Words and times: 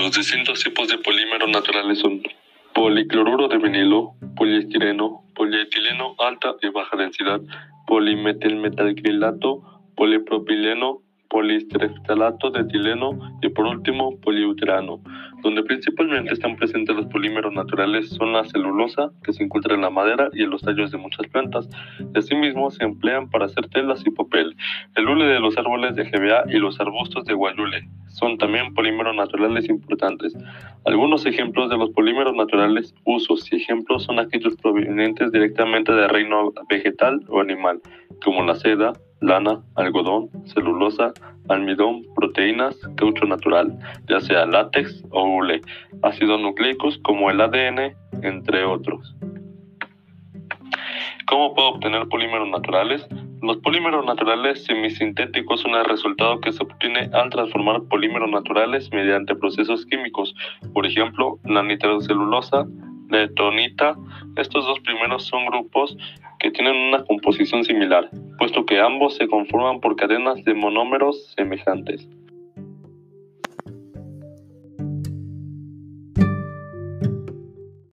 Los 0.00 0.14
distintos 0.14 0.62
tipos 0.62 0.88
de 0.88 0.98
polímeros 0.98 1.48
naturales 1.48 1.98
son 2.00 2.22
policloruro 2.74 3.48
de 3.48 3.56
vinilo, 3.56 4.12
poliestireno, 4.36 5.24
polietileno 5.34 6.14
alta 6.18 6.54
y 6.60 6.68
baja 6.68 6.98
densidad, 6.98 7.40
polimetilmetilcrilato, 7.86 9.62
polipropileno, 9.96 11.00
poliestreftalato 11.28 12.50
de 12.50 12.60
etileno 12.60 13.18
y 13.42 13.48
por 13.48 13.66
último 13.66 14.18
poliuterano. 14.20 15.00
Donde 15.42 15.62
principalmente 15.62 16.32
están 16.32 16.56
presentes 16.56 16.96
los 16.96 17.06
polímeros 17.06 17.52
naturales 17.52 18.08
son 18.10 18.32
la 18.32 18.44
celulosa, 18.44 19.10
que 19.22 19.32
se 19.32 19.44
encuentra 19.44 19.74
en 19.74 19.82
la 19.82 19.90
madera 19.90 20.28
y 20.32 20.42
en 20.42 20.50
los 20.50 20.62
tallos 20.62 20.90
de 20.90 20.98
muchas 20.98 21.26
plantas. 21.28 21.68
Asimismo, 22.14 22.70
se 22.70 22.84
emplean 22.84 23.28
para 23.30 23.46
hacer 23.46 23.68
telas 23.68 24.02
y 24.06 24.10
papel. 24.10 24.56
El 24.96 25.08
hule 25.08 25.26
de 25.26 25.40
los 25.40 25.56
árboles 25.56 25.94
de 25.94 26.04
GBA 26.04 26.44
y 26.52 26.58
los 26.58 26.80
arbustos 26.80 27.24
de 27.24 27.34
guayule 27.34 27.88
son 28.08 28.38
también 28.38 28.72
polímeros 28.74 29.14
naturales 29.14 29.68
importantes. 29.68 30.34
Algunos 30.86 31.26
ejemplos 31.26 31.68
de 31.68 31.76
los 31.76 31.90
polímeros 31.90 32.34
naturales, 32.34 32.94
usos 33.04 33.52
y 33.52 33.56
ejemplos 33.56 34.04
son 34.04 34.18
aquellos 34.18 34.56
provenientes 34.56 35.32
directamente 35.32 35.92
del 35.92 36.08
reino 36.08 36.52
vegetal 36.70 37.20
o 37.28 37.40
animal, 37.40 37.80
como 38.24 38.42
la 38.44 38.54
seda, 38.54 38.94
lana, 39.20 39.62
algodón, 39.74 40.28
celulosa, 40.46 41.12
almidón, 41.48 42.02
proteínas, 42.14 42.76
caucho 42.96 43.24
natural, 43.26 43.78
ya 44.08 44.20
sea 44.20 44.46
látex 44.46 45.04
o 45.10 45.22
hule, 45.22 45.60
ácidos 46.02 46.40
nucleicos 46.40 46.98
como 46.98 47.30
el 47.30 47.40
ADN, 47.40 47.94
entre 48.22 48.64
otros. 48.64 49.14
¿Cómo 51.26 51.54
puedo 51.54 51.68
obtener 51.70 52.06
polímeros 52.08 52.48
naturales? 52.48 53.06
Los 53.42 53.58
polímeros 53.58 54.04
naturales 54.06 54.64
semisintéticos 54.64 55.60
son 55.60 55.74
el 55.74 55.84
resultado 55.84 56.40
que 56.40 56.52
se 56.52 56.62
obtiene 56.62 57.10
al 57.12 57.30
transformar 57.30 57.82
polímeros 57.82 58.30
naturales 58.30 58.90
mediante 58.92 59.34
procesos 59.34 59.84
químicos, 59.86 60.34
por 60.72 60.86
ejemplo, 60.86 61.38
la 61.44 61.62
nitrocelulosa, 61.62 62.66
la 63.10 63.22
etonita. 63.24 63.94
Estos 64.36 64.64
dos 64.66 64.80
primeros 64.80 65.26
son 65.26 65.46
grupos 65.46 65.96
que 66.38 66.50
tienen 66.50 66.76
una 66.76 67.04
composición 67.04 67.64
similar, 67.64 68.08
puesto 68.38 68.66
que 68.66 68.80
ambos 68.80 69.16
se 69.16 69.28
conforman 69.28 69.80
por 69.80 69.96
cadenas 69.96 70.44
de 70.44 70.54
monómeros 70.54 71.32
semejantes. 71.36 72.08